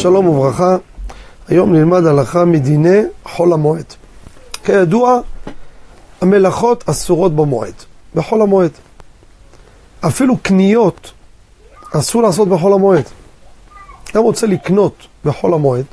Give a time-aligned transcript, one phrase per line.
[0.00, 0.76] שלום וברכה,
[1.48, 3.84] היום נלמד הלכה מדיני חול המועד.
[4.64, 5.20] כידוע,
[6.20, 7.74] המלאכות אסורות במועד,
[8.14, 8.70] בחול המועד.
[10.00, 11.12] אפילו קניות
[11.92, 13.04] אסור לעשות בחול המועד.
[14.14, 15.84] גם רוצה לקנות בחול המועד,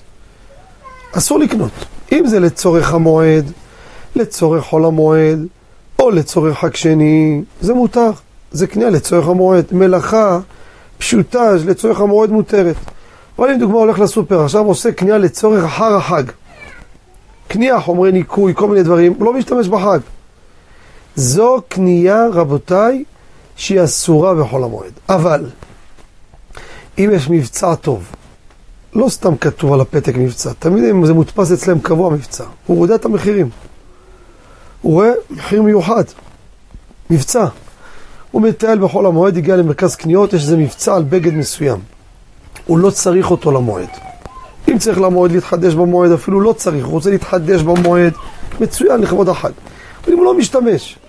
[1.11, 1.71] אסור לקנות.
[2.11, 3.51] אם זה לצורך המועד,
[4.15, 5.39] לצורך חול המועד,
[5.99, 8.11] או לצורך חג שני, זה מותר.
[8.51, 9.65] זה קנייה לצורך המועד.
[9.71, 10.39] מלאכה
[10.97, 12.75] פשוטה לצורך המועד מותרת.
[13.39, 16.23] אבל אם דוגמה הולך לסופר, עכשיו עושה קנייה לצורך אחר החג.
[17.47, 19.99] קנייה, חומרי ניקוי, כל מיני דברים, הוא לא משתמש בחג.
[21.15, 23.03] זו קנייה, רבותיי,
[23.55, 24.91] שהיא אסורה בחול המועד.
[25.09, 25.45] אבל,
[26.97, 28.03] אם יש מבצע טוב,
[28.93, 32.95] לא סתם כתוב על הפתק מבצע, תמיד אם זה מודפס אצלם קבוע מבצע, הוא יודע
[32.95, 33.49] את המחירים.
[34.81, 36.03] הוא רואה מחיר מיוחד,
[37.09, 37.45] מבצע.
[38.31, 41.96] הוא מטייל בחול המועד, הגיע למרכז קניות, יש איזה מבצע על בגד מסוים.
[42.67, 43.89] הוא לא צריך אותו למועד.
[44.67, 48.13] אם צריך למועד להתחדש במועד, אפילו לא צריך, הוא רוצה להתחדש במועד,
[48.59, 49.51] מצוין לכבוד החג.
[50.03, 50.99] אבל אם הוא לא משתמש,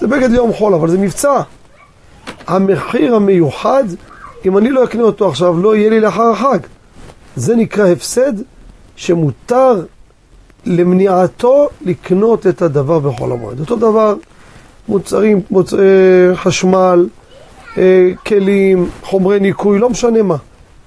[0.00, 1.40] זה בגד ליום חול, אבל זה מבצע.
[2.46, 3.84] המחיר המיוחד,
[4.46, 6.58] אם אני לא אקנה אותו עכשיו, לא יהיה לי לאחר החג.
[7.36, 8.32] זה נקרא הפסד
[8.96, 9.84] שמותר
[10.66, 13.60] למניעתו לקנות את הדבר בחול המועד.
[13.60, 14.14] אותו דבר,
[14.88, 15.74] מוצרים, מוצ...
[16.34, 17.08] חשמל,
[17.78, 20.36] אה, כלים, חומרי ניקוי, לא משנה מה.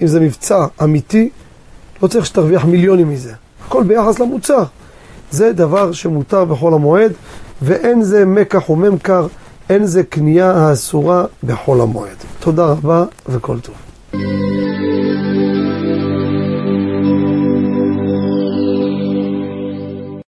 [0.02, 1.30] אם זה מבצע אמיתי,
[2.04, 3.34] לא צריך שתרוויח מיליונים מזה.
[3.68, 4.64] הכל ביחס למוצר.
[5.32, 7.12] זה דבר שמותר בחול המועד,
[7.62, 9.28] ואין זה מקח וממכר,
[9.70, 12.18] אין זה קנייה האסורה בחול המועד.
[12.40, 13.76] תודה רבה וכל טוב.